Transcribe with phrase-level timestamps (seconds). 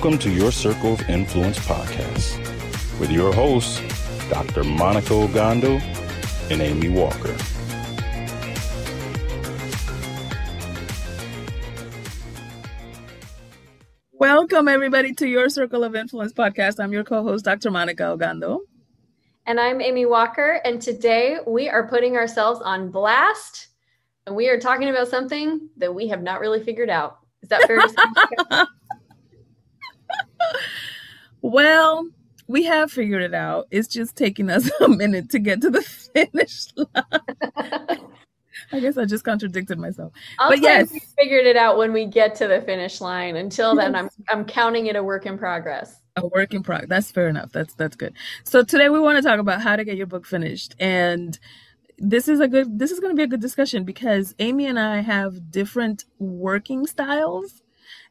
[0.00, 2.38] Welcome to your Circle of Influence podcast
[2.98, 3.82] with your hosts,
[4.30, 4.64] Dr.
[4.64, 5.78] Monica Ogando
[6.50, 7.36] and Amy Walker.
[14.12, 16.82] Welcome, everybody, to your Circle of Influence podcast.
[16.82, 17.70] I'm your co host, Dr.
[17.70, 18.60] Monica Ogando.
[19.44, 20.62] And I'm Amy Walker.
[20.64, 23.68] And today we are putting ourselves on blast
[24.26, 27.18] and we are talking about something that we have not really figured out.
[27.42, 28.64] Is that fair to say?
[31.42, 32.06] well,
[32.46, 33.68] we have figured it out.
[33.70, 35.82] It's just taking us a minute to get to the
[36.14, 38.00] finish line.
[38.72, 40.12] I guess I just contradicted myself.
[40.38, 43.36] I'll but yes, we figured it out when we get to the finish line.
[43.36, 46.00] Until then, I'm I'm counting it a work in progress.
[46.16, 46.88] A work in progress.
[46.88, 47.52] That's fair enough.
[47.52, 48.14] That's that's good.
[48.44, 51.38] So today we want to talk about how to get your book finished, and
[51.98, 52.78] this is a good.
[52.78, 56.86] This is going to be a good discussion because Amy and I have different working
[56.86, 57.62] styles,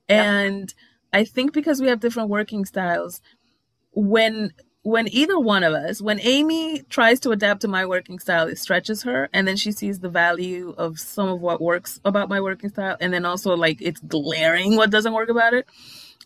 [0.07, 0.73] and
[1.11, 3.21] I think because we have different working styles,
[3.91, 8.47] when when either one of us, when Amy tries to adapt to my working style,
[8.47, 9.29] it stretches her.
[9.33, 12.95] And then she sees the value of some of what works about my working style.
[12.99, 15.67] And then also, like, it's glaring what doesn't work about it.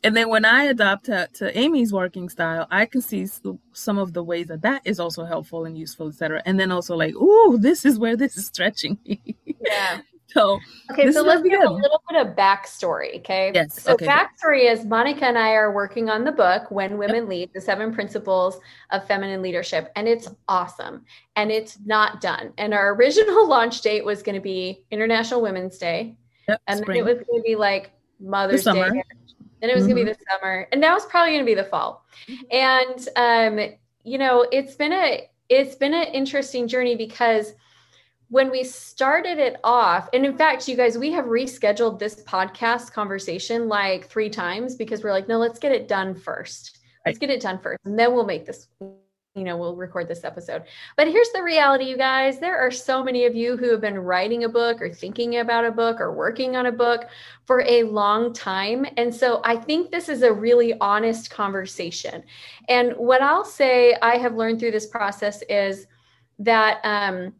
[0.03, 3.25] And then when I adopt to, to Amy's working style, I can see
[3.71, 6.41] some of the ways that that is also helpful and useful, etc.
[6.45, 9.37] And then also, like, oh, this is where this is stretching me.
[9.61, 10.01] Yeah.
[10.33, 10.59] So
[10.91, 13.19] okay, so let's give a little bit of backstory.
[13.19, 13.51] Okay.
[13.53, 13.81] Yes.
[13.81, 14.79] So okay, backstory good.
[14.79, 17.29] is Monica and I are working on the book When Women yep.
[17.29, 21.05] Lead: The Seven Principles of Feminine Leadership, and it's awesome.
[21.35, 22.51] And it's not done.
[22.57, 26.17] And our original launch date was going to be International Women's Day,
[26.47, 27.03] yep, and spring.
[27.03, 28.73] then it was going to be like Mother's Day.
[29.61, 29.93] Then it was mm-hmm.
[29.93, 32.05] going to be the summer, and now it's probably going to be the fall.
[32.27, 33.07] Mm-hmm.
[33.17, 37.53] And um, you know, it's been a it's been an interesting journey because
[38.33, 42.91] when we started it off, and in fact, you guys, we have rescheduled this podcast
[42.91, 46.79] conversation like three times because we're like, no, let's get it done first.
[47.05, 50.23] Let's get it done first, and then we'll make this, you know, we'll record this
[50.23, 50.63] episode.
[50.97, 53.99] But here's the reality, you guys there are so many of you who have been
[53.99, 57.05] writing a book or thinking about a book or working on a book
[57.45, 58.83] for a long time.
[58.97, 62.23] And so I think this is a really honest conversation.
[62.67, 65.85] And what I'll say I have learned through this process is
[66.39, 67.35] that, um,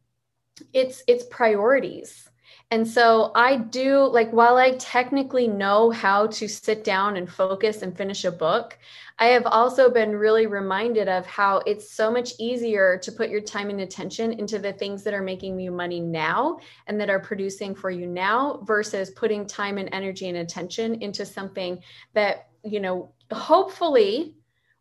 [0.73, 2.29] it's it's priorities.
[2.71, 7.83] And so i do like while i technically know how to sit down and focus
[7.83, 8.79] and finish a book
[9.19, 13.41] i have also been really reminded of how it's so much easier to put your
[13.41, 16.57] time and attention into the things that are making you money now
[16.87, 21.27] and that are producing for you now versus putting time and energy and attention into
[21.27, 21.79] something
[22.13, 24.35] that you know hopefully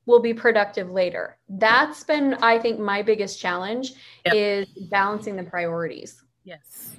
[0.06, 1.36] will be productive later.
[1.48, 3.92] That's been, I think, my biggest challenge
[4.24, 4.34] yep.
[4.34, 6.22] is balancing the priorities.
[6.44, 6.96] Yes.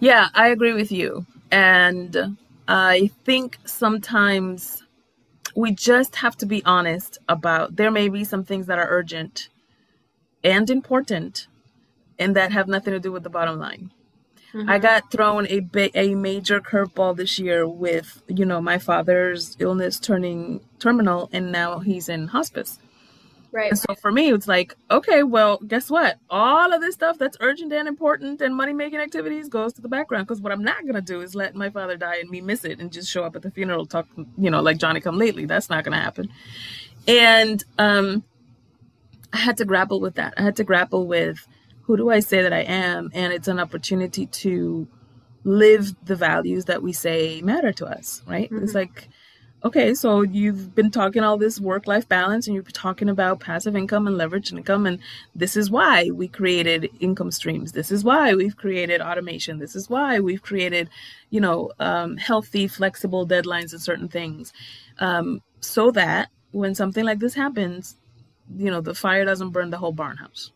[0.00, 1.26] Yeah, I agree with you.
[1.50, 2.36] And
[2.66, 4.82] I think sometimes
[5.54, 9.48] we just have to be honest about there may be some things that are urgent
[10.42, 11.46] and important
[12.18, 13.90] and that have nothing to do with the bottom line.
[14.54, 14.70] Mm-hmm.
[14.70, 19.56] I got thrown a bit a major curveball this year with you know my father's
[19.58, 22.78] illness turning terminal, and now he's in hospice.
[23.50, 23.70] Right.
[23.70, 26.18] And so for me, it's like, okay, well, guess what?
[26.28, 29.88] All of this stuff that's urgent and important and money making activities goes to the
[29.88, 32.64] background because what I'm not gonna do is let my father die and me miss
[32.64, 35.46] it and just show up at the funeral talk, you know, like Johnny come lately.
[35.46, 36.30] That's not gonna happen.
[37.06, 38.24] And um,
[39.32, 40.34] I had to grapple with that.
[40.36, 41.46] I had to grapple with
[41.86, 43.10] who do I say that I am?
[43.14, 44.88] And it's an opportunity to
[45.44, 48.50] live the values that we say matter to us, right?
[48.50, 48.64] Mm-hmm.
[48.64, 49.08] It's like,
[49.64, 53.76] okay, so you've been talking all this work life balance and you're talking about passive
[53.76, 54.86] income and leverage income.
[54.86, 54.98] And
[55.34, 57.72] this is why we created income streams.
[57.72, 59.58] This is why we've created automation.
[59.58, 60.88] This is why we've created,
[61.30, 64.52] you know, um, healthy, flexible deadlines and certain things.
[64.98, 67.96] Um, so that when something like this happens,
[68.56, 70.52] you know, the fire doesn't burn the whole barn house.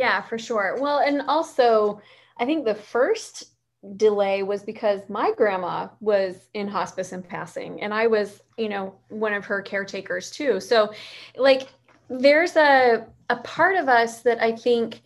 [0.00, 0.78] Yeah, for sure.
[0.80, 2.00] Well, and also,
[2.38, 3.44] I think the first
[3.98, 8.94] delay was because my grandma was in hospice and passing, and I was, you know,
[9.10, 10.58] one of her caretakers too.
[10.58, 10.94] So,
[11.36, 11.68] like,
[12.08, 15.02] there's a a part of us that I think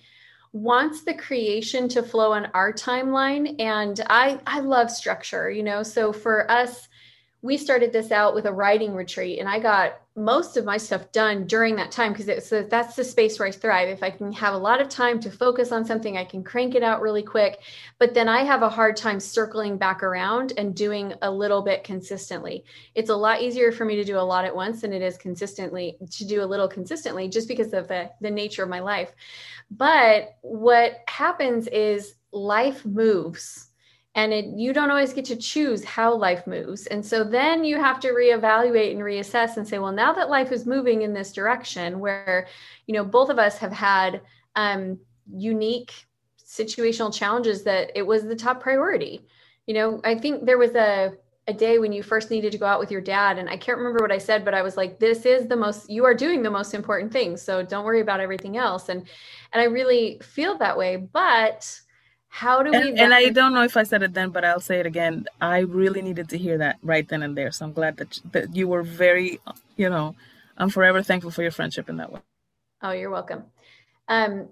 [0.53, 5.83] wants the creation to flow on our timeline and i i love structure you know
[5.83, 6.89] so for us
[7.45, 11.13] we started this out with a writing retreat and i got most of my stuff
[11.13, 13.89] done during that time because it's that's the space where i thrive.
[13.89, 16.75] If i can have a lot of time to focus on something i can crank
[16.75, 17.61] it out really quick.
[17.99, 21.85] But then i have a hard time circling back around and doing a little bit
[21.85, 22.65] consistently.
[22.95, 25.19] It's a lot easier for me to do a lot at once than it is
[25.19, 29.13] consistently to do a little consistently just because of the, the nature of my life.
[29.71, 33.69] But what happens is life moves
[34.15, 36.87] and it, you don't always get to choose how life moves.
[36.87, 40.53] And so then you have to reevaluate and reassess and say, well, now that life
[40.53, 42.47] is moving in this direction, where
[42.87, 44.21] you know both of us have had
[44.57, 44.99] um,
[45.33, 45.93] unique
[46.45, 49.27] situational challenges, that it was the top priority.
[49.67, 51.15] You know, I think there was a
[51.47, 53.77] a day when you first needed to go out with your dad and i can't
[53.77, 56.43] remember what i said but i was like this is the most you are doing
[56.43, 59.07] the most important thing so don't worry about everything else and
[59.53, 61.81] and i really feel that way but
[62.41, 64.61] how do we and, and i don't know if i said it then but i'll
[64.61, 65.27] say it again.
[65.41, 67.53] I really needed to hear that right then and there.
[67.53, 69.41] So i'm glad that that you were very
[69.77, 70.17] you know
[70.59, 72.21] i'm forever thankful for your friendship in that way.
[72.83, 73.45] Oh you're welcome.
[74.09, 74.49] Um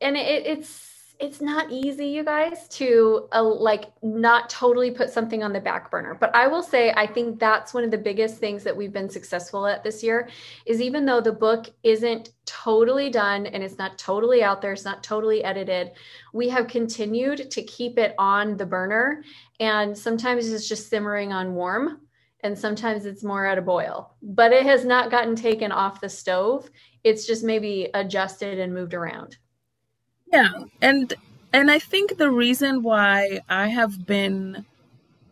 [0.00, 5.42] and it, it's it's not easy you guys to uh, like not totally put something
[5.42, 6.14] on the back burner.
[6.14, 9.08] But i will say i think that's one of the biggest things that we've been
[9.08, 10.28] successful at this year
[10.66, 14.84] is even though the book isn't totally done and it's not totally out there it's
[14.84, 15.92] not totally edited
[16.32, 19.22] we have continued to keep it on the burner.
[19.60, 22.00] And sometimes it's just simmering on warm
[22.40, 24.14] and sometimes it's more at a boil.
[24.22, 26.70] But it has not gotten taken off the stove.
[27.04, 29.36] It's just maybe adjusted and moved around
[30.32, 31.14] yeah, and
[31.52, 34.64] and I think the reason why I have been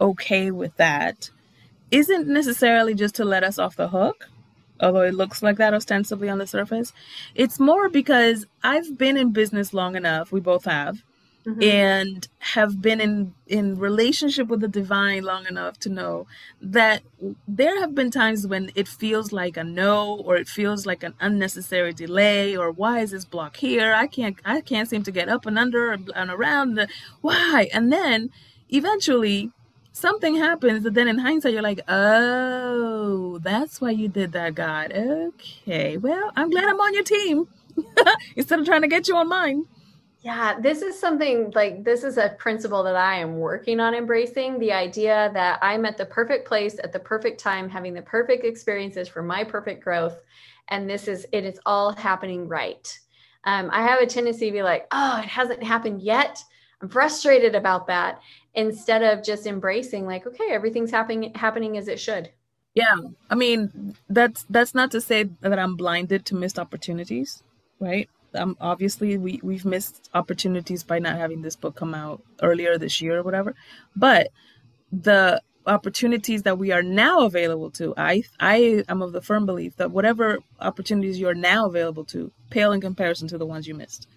[0.00, 1.30] okay with that
[1.90, 4.28] isn't necessarily just to let us off the hook,
[4.80, 6.92] although it looks like that ostensibly on the surface.
[7.34, 11.02] It's more because I've been in business long enough, we both have,
[11.46, 11.62] mm-hmm.
[11.62, 16.26] and have been in in relationship with the divine long enough to know
[16.60, 17.02] that
[17.48, 21.14] there have been times when it feels like a no or it feels like an
[21.20, 23.92] unnecessary delay or why is this block here?
[23.92, 26.88] I can't i can't seem to get up and under and around the
[27.20, 27.68] why?
[27.72, 28.30] And then
[28.68, 29.50] eventually
[29.92, 34.92] something happens that then in hindsight you're like oh that's why you did that god.
[34.92, 37.48] Okay well i'm glad i'm on your team
[38.36, 39.66] instead of trying to get you on mine
[40.22, 44.58] yeah, this is something like this is a principle that I am working on embracing
[44.58, 48.44] the idea that I'm at the perfect place at the perfect time, having the perfect
[48.44, 50.22] experiences for my perfect growth.
[50.68, 52.98] And this is, it is all happening right.
[53.44, 56.44] Um, I have a tendency to be like, oh, it hasn't happened yet.
[56.82, 58.20] I'm frustrated about that
[58.54, 62.30] instead of just embracing like, okay, everything's happening, happening as it should.
[62.74, 62.96] Yeah.
[63.30, 67.42] I mean, that's, that's not to say that I'm blinded to missed opportunities,
[67.80, 68.08] right?
[68.34, 73.00] Um, obviously we we've missed opportunities by not having this book come out earlier this
[73.00, 73.54] year or whatever.
[73.96, 74.28] But
[74.92, 79.76] the opportunities that we are now available to i i am of the firm belief
[79.76, 83.74] that whatever opportunities you are now available to pale in comparison to the ones you
[83.74, 84.08] missed.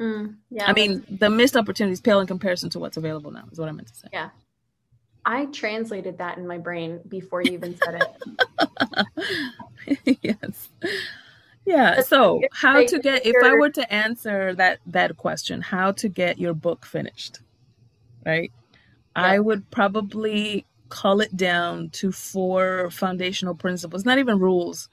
[0.00, 0.64] Mm, yeah.
[0.66, 3.72] I mean the missed opportunities pale in comparison to what's available now is what i
[3.72, 4.08] meant to say.
[4.12, 4.30] Yeah.
[5.24, 10.08] I translated that in my brain before you even said it.
[10.22, 10.68] Yes
[11.68, 12.00] yeah.
[12.00, 16.38] So, how to get if I were to answer that that question, how to get
[16.38, 17.40] your book finished,
[18.24, 18.50] right?
[19.16, 19.22] Yeah.
[19.22, 24.88] I would probably call it down to four foundational principles, not even rules,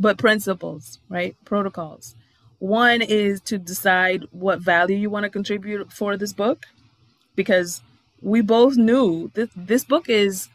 [0.00, 1.36] but principles, right?
[1.44, 2.14] Protocols.
[2.58, 6.64] One is to decide what value you want to contribute for this book
[7.34, 7.82] because
[8.22, 10.48] we both knew that this book is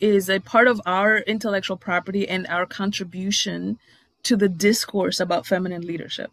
[0.00, 3.78] is a part of our intellectual property and our contribution
[4.24, 6.30] to the discourse about feminine leadership.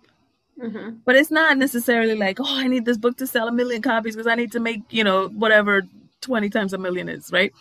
[0.62, 0.98] Mm-hmm.
[1.04, 4.16] But it's not necessarily like, oh, I need this book to sell a million copies
[4.16, 5.84] because I need to make, you know, whatever
[6.22, 7.54] 20 times a million is, right?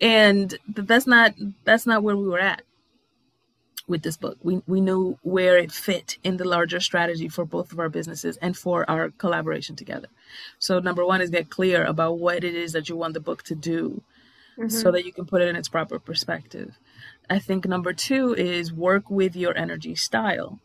[0.00, 2.62] And that's not that's not where we were at
[3.88, 4.38] with this book.
[4.42, 8.36] We we knew where it fit in the larger strategy for both of our businesses
[8.38, 10.08] and for our collaboration together.
[10.58, 13.42] So number one is get clear about what it is that you want the book
[13.44, 14.02] to do
[14.58, 14.68] mm-hmm.
[14.68, 16.78] so that you can put it in its proper perspective.
[17.28, 20.60] I think number two is work with your energy style.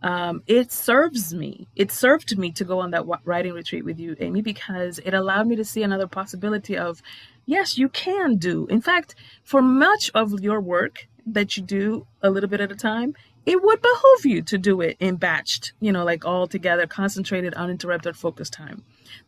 [0.00, 1.68] Um, it serves me.
[1.74, 5.48] It served me to go on that writing retreat with you, Amy, because it allowed
[5.48, 7.02] me to see another possibility of,
[7.46, 8.66] yes, you can do.
[8.68, 12.76] In fact, for much of your work that you do a little bit at a
[12.76, 13.14] time,
[13.46, 17.54] it would behoove you to do it in batched, you know, like all together, concentrated,
[17.54, 18.84] uninterrupted focus time.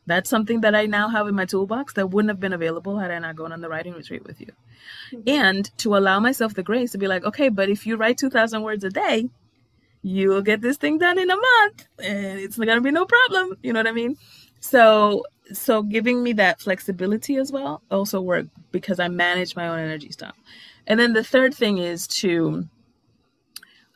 [0.06, 3.10] That's something that I now have in my toolbox that wouldn't have been available had
[3.10, 4.52] I not gone on the writing retreat with you.
[5.12, 5.28] Mm-hmm.
[5.28, 8.62] And to allow myself the grace to be like, okay, but if you write 2,000
[8.62, 9.30] words a day,
[10.02, 13.56] you'll get this thing done in a month and it's not gonna be no problem.
[13.62, 14.16] You know what I mean?
[14.60, 19.78] So so giving me that flexibility as well also worked because I manage my own
[19.78, 20.34] energy style.
[20.86, 22.68] And then the third thing is to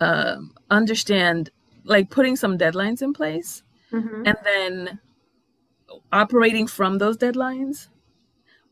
[0.00, 0.36] uh,
[0.70, 1.50] understand,
[1.84, 3.62] like putting some deadlines in place,
[3.92, 4.22] mm-hmm.
[4.26, 5.00] and then
[6.12, 7.88] operating from those deadlines.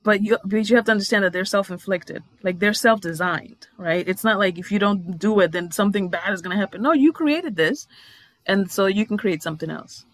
[0.05, 4.07] But you, but you have to understand that they're self-inflicted, like they're self-designed, right?
[4.09, 6.83] It's not like if you don't do it, then something bad is going to happen.
[6.83, 7.87] No, you created this,
[8.45, 10.05] and so you can create something else.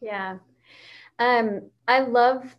[0.00, 0.38] Yeah,
[1.20, 2.56] um, I love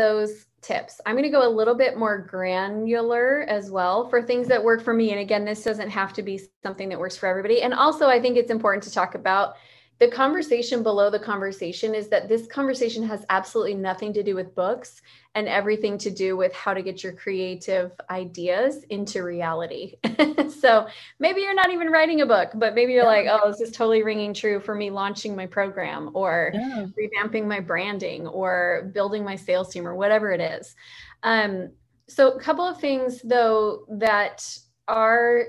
[0.00, 0.98] those tips.
[1.04, 4.82] I'm going to go a little bit more granular as well for things that work
[4.82, 5.10] for me.
[5.10, 7.60] And again, this doesn't have to be something that works for everybody.
[7.60, 9.56] And also, I think it's important to talk about
[10.00, 14.54] the conversation below the conversation is that this conversation has absolutely nothing to do with
[14.54, 15.02] books
[15.34, 19.96] and everything to do with how to get your creative ideas into reality.
[20.58, 20.86] so
[21.18, 23.08] maybe you're not even writing a book, but maybe you're yeah.
[23.08, 26.86] like, oh, this is totally ringing true for me launching my program or yeah.
[26.98, 30.74] revamping my branding or building my sales team or whatever it is.
[31.22, 31.72] Um,
[32.08, 34.44] so a couple of things though that
[34.88, 35.44] are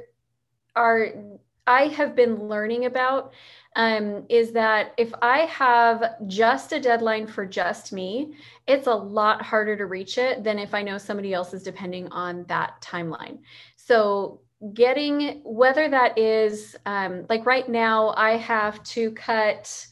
[0.76, 1.08] are
[1.68, 3.34] I have been learning about
[3.76, 8.36] um, is that if I have just a deadline for just me,
[8.68, 12.12] it's a lot harder to reach it than if I know somebody else is depending
[12.12, 13.40] on that timeline.
[13.78, 14.42] So,
[14.74, 19.88] getting whether that is um, like right now, I have to cut.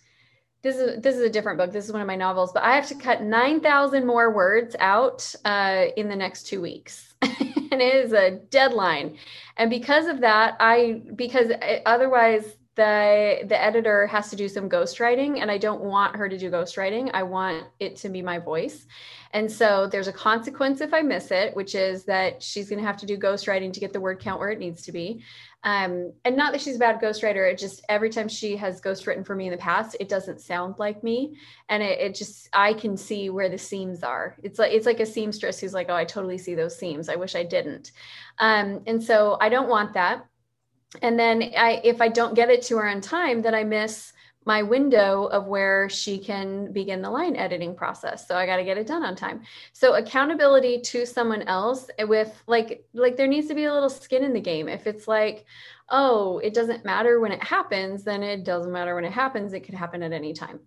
[0.61, 1.71] This is this is a different book.
[1.71, 4.75] This is one of my novels, but I have to cut nine thousand more words
[4.79, 9.17] out uh, in the next two weeks, it is a deadline.
[9.57, 14.69] And because of that, I because uh, otherwise the the editor has to do some
[14.69, 17.12] ghostwriting and i don't want her to do ghostwriting.
[17.13, 18.88] I want it to be my voice.
[19.33, 22.88] And so there's a consequence if i miss it which is that she's going to
[22.88, 25.24] have to do ghostwriting to get the word count where it needs to be.
[25.63, 29.25] Um, and not that she's a bad ghostwriter it just every time she has ghostwritten
[29.25, 31.36] for me in the past it doesn't sound like me.
[31.67, 34.38] And it, it just i can see where the seams are.
[34.41, 37.09] It's like it's like a seamstress who's like oh i totally see those seams.
[37.09, 37.91] I wish i didn't.
[38.38, 40.25] Um, and so i don't want that
[41.01, 44.13] and then I, if I don't get it to her on time, then I miss
[44.46, 48.27] my window of where she can begin the line editing process.
[48.27, 49.41] So I got to get it done on time.
[49.74, 54.24] So accountability to someone else with like like there needs to be a little skin
[54.24, 54.67] in the game.
[54.67, 55.46] If it's like,
[55.89, 59.53] oh, it doesn't matter when it happens, then it doesn't matter when it happens.
[59.53, 60.60] It could happen at any time.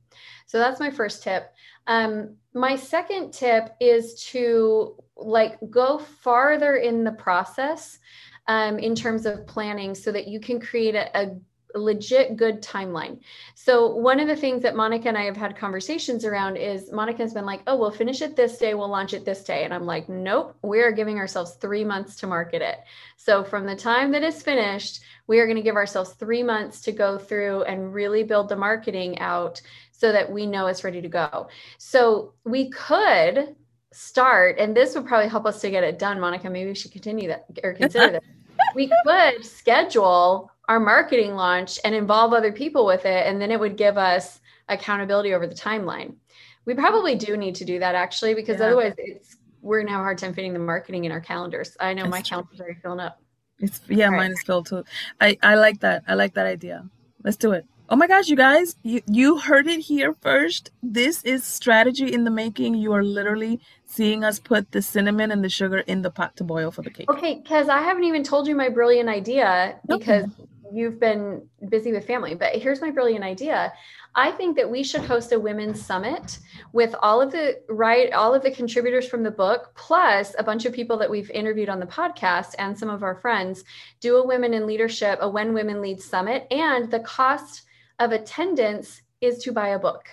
[0.47, 1.53] So that's my first tip.
[1.87, 7.99] Um, my second tip is to like go farther in the process
[8.47, 11.37] um, in terms of planning so that you can create a, a
[11.75, 13.21] legit good timeline.
[13.55, 17.35] So one of the things that Monica and I have had conversations around is Monica's
[17.35, 19.87] been like, "Oh, we'll finish it this day, we'll launch it this day." And I'm
[19.87, 22.79] like, "Nope, we are giving ourselves 3 months to market it."
[23.17, 26.83] So from the time that it's finished, we are going to give ourselves 3 months
[26.83, 29.61] to go through and really build the marketing out
[29.93, 31.49] so that we know it's ready to go.
[31.79, 33.57] So we could
[33.93, 36.51] start, and this would probably help us to get it done, Monica.
[36.51, 38.23] Maybe we should continue that or consider that.
[38.75, 43.61] We could schedule our marketing launch and involve other people with it, and then it
[43.61, 46.15] would give us accountability over the timeline.
[46.65, 48.67] We probably do need to do that actually, because yeah.
[48.67, 51.77] otherwise it's we're gonna have a hard time fitting the marketing in our calendars.
[51.81, 53.21] I know That's my calendar's already filling up.
[53.59, 54.17] It's yeah, right.
[54.17, 54.85] mine is filled too.
[55.21, 56.05] I I like that.
[56.09, 56.89] I like that idea.
[57.23, 57.67] Let's do it.
[57.89, 60.71] Oh my gosh, you guys, you, you heard it here first.
[60.83, 62.75] This is strategy in the making.
[62.75, 66.45] You are literally seeing us put the cinnamon and the sugar in the pot to
[66.45, 67.11] boil for the cake.
[67.11, 70.33] Okay, because I haven't even told you my brilliant idea because okay.
[70.73, 72.35] you've been busy with family.
[72.35, 73.73] But here's my brilliant idea.
[74.15, 76.39] I think that we should host a women's summit
[76.73, 80.65] with all of the right, all of the contributors from the book, plus a bunch
[80.65, 83.65] of people that we've interviewed on the podcast and some of our friends.
[84.01, 87.63] Do a women in leadership, a when women lead summit, and the cost
[88.03, 90.09] of attendance is to buy a book.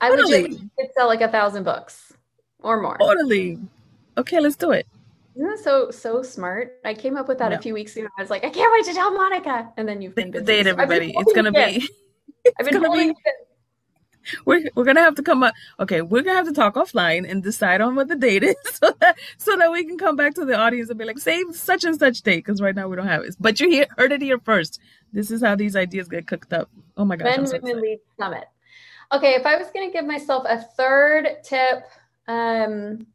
[0.00, 0.48] I totally.
[0.48, 2.12] could sell like a thousand books
[2.58, 2.98] or more.
[2.98, 3.58] Totally.
[4.18, 4.86] Okay, let's do it.
[5.34, 6.78] Isn't that so so smart?
[6.84, 8.08] I came up with that a few weeks ago.
[8.18, 9.72] I was like, I can't wait to tell Monica.
[9.76, 10.44] And then you've been busy.
[10.44, 11.14] Date everybody.
[11.16, 11.88] It's gonna be.
[12.58, 13.08] I've been holding.
[13.08, 13.14] Be,
[14.44, 15.54] we're we're gonna have to come up.
[15.80, 18.92] Okay, we're gonna have to talk offline and decide on what the date is, so
[19.00, 21.84] that so that we can come back to the audience and be like, save such
[21.84, 23.36] and such date, because right now we don't have it.
[23.40, 24.80] But you hear, heard it here first.
[25.12, 26.70] This is how these ideas get cooked up.
[26.96, 27.36] Oh my gosh!
[27.36, 28.44] Men so Women Lead Summit.
[29.12, 31.84] Okay, if I was gonna give myself a third tip,
[32.28, 33.06] um,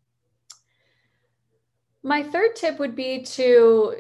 [2.04, 3.96] my third tip would be to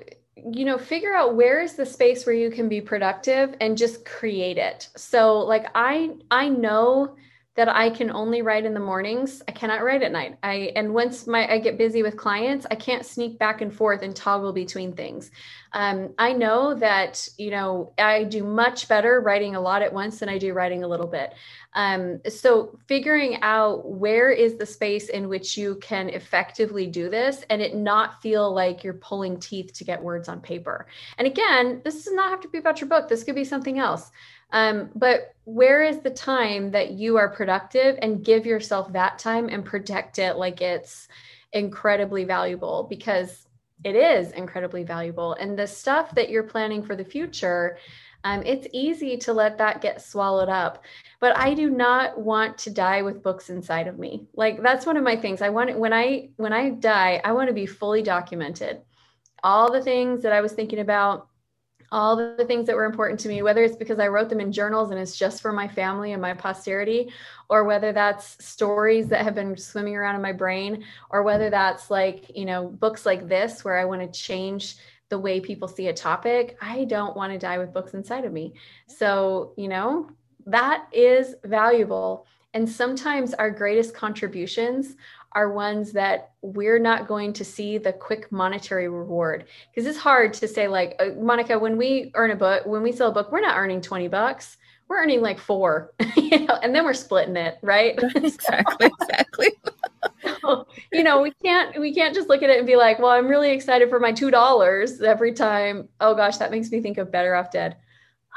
[0.51, 4.05] you know figure out where is the space where you can be productive and just
[4.05, 4.89] create it.
[4.95, 7.15] So like i i know
[7.57, 9.41] that I can only write in the mornings.
[9.47, 10.37] I cannot write at night.
[10.43, 14.03] I and once my I get busy with clients, I can't sneak back and forth
[14.03, 15.31] and toggle between things.
[15.73, 20.19] Um, I know that you know I do much better writing a lot at once
[20.19, 21.33] than I do writing a little bit.
[21.73, 27.43] Um, so figuring out where is the space in which you can effectively do this
[27.49, 30.87] and it not feel like you're pulling teeth to get words on paper.
[31.17, 33.07] And again, this does not have to be about your book.
[33.07, 34.11] This could be something else.
[34.51, 39.49] Um, but where is the time that you are productive and give yourself that time
[39.49, 41.07] and protect it like it's
[41.53, 43.47] incredibly valuable because
[43.83, 45.33] it is incredibly valuable.
[45.33, 47.77] And the stuff that you're planning for the future,
[48.23, 50.83] um, it's easy to let that get swallowed up.
[51.19, 54.27] But I do not want to die with books inside of me.
[54.33, 55.41] Like that's one of my things.
[55.41, 58.81] I want when I when I die, I want to be fully documented.
[59.43, 61.27] All the things that I was thinking about,
[61.91, 64.51] all the things that were important to me, whether it's because I wrote them in
[64.51, 67.11] journals and it's just for my family and my posterity,
[67.49, 71.89] or whether that's stories that have been swimming around in my brain, or whether that's
[71.89, 74.75] like, you know, books like this where I want to change
[75.09, 76.57] the way people see a topic.
[76.61, 78.53] I don't want to die with books inside of me.
[78.87, 80.09] So, you know,
[80.45, 82.25] that is valuable.
[82.53, 84.95] And sometimes our greatest contributions
[85.33, 89.45] are ones that we're not going to see the quick monetary reward.
[89.69, 92.91] Because it's hard to say like uh, monica when we earn a book when we
[92.91, 94.57] sell a book we're not earning 20 bucks.
[94.87, 97.97] We're earning like four you know and then we're splitting it right?
[98.15, 99.49] Exactly exactly.
[100.41, 103.11] So, you know we can't we can't just look at it and be like well
[103.11, 105.89] i'm really excited for my two dollars every time.
[105.99, 107.77] Oh gosh that makes me think of better off dead.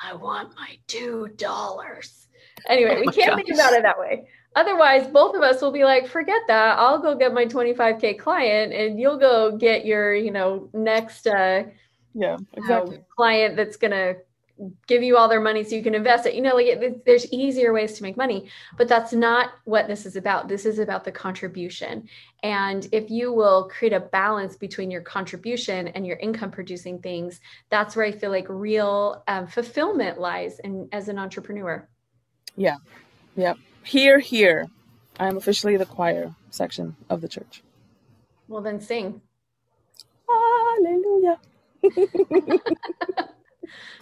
[0.03, 2.27] I want my two dollars.
[2.69, 3.37] Anyway oh we can't gosh.
[3.37, 4.27] think about it that way
[4.57, 6.79] Otherwise, both of us will be like, forget that.
[6.79, 11.65] I'll go get my 25K client and you'll go get your, you know, next uh
[12.15, 12.97] yeah, exactly.
[12.99, 14.17] Uh, client that's going to
[14.87, 16.35] give you all their money so you can invest it.
[16.35, 20.05] You know, like it, there's easier ways to make money, but that's not what this
[20.05, 20.49] is about.
[20.49, 22.09] This is about the contribution.
[22.43, 27.41] And if you will create a balance between your contribution and your income producing things,
[27.71, 31.89] that's where I feel like real um, fulfillment lies in, as an entrepreneur.
[32.57, 32.77] Yeah.
[33.37, 33.57] Yep.
[33.85, 34.69] Here, here.
[35.19, 37.63] I am officially the choir section of the church.
[38.49, 39.21] Well, then sing.
[40.29, 41.39] Hallelujah.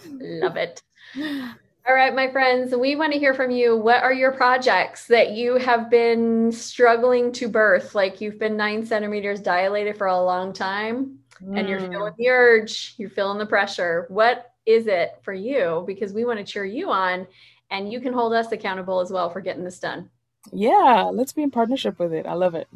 [0.09, 0.81] Love it.
[1.87, 3.75] All right, my friends, we want to hear from you.
[3.75, 7.95] What are your projects that you have been struggling to birth?
[7.95, 11.57] Like you've been nine centimeters dilated for a long time mm.
[11.57, 14.05] and you're feeling the urge, you're feeling the pressure.
[14.09, 15.83] What is it for you?
[15.87, 17.25] Because we want to cheer you on
[17.69, 20.09] and you can hold us accountable as well for getting this done.
[20.51, 22.25] Yeah, let's be in partnership with it.
[22.25, 22.67] I love it.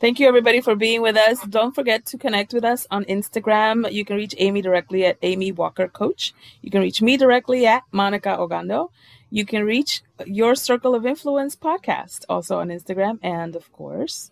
[0.00, 1.40] Thank you, everybody, for being with us.
[1.46, 3.90] Don't forget to connect with us on Instagram.
[3.90, 6.34] You can reach Amy directly at Amy Walker Coach.
[6.62, 8.90] You can reach me directly at Monica Ogando.
[9.30, 14.30] You can reach your Circle of Influence podcast also on Instagram and, of course,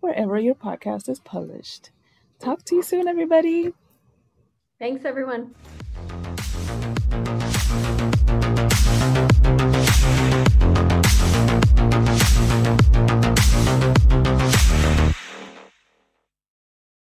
[0.00, 1.90] wherever your podcast is published.
[2.38, 3.72] Talk to you soon, everybody.
[4.78, 5.54] Thanks, everyone.